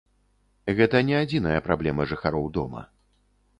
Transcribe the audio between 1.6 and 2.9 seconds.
праблема жыхароў дома.